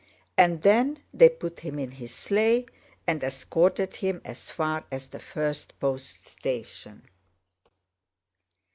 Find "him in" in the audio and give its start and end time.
1.59-1.91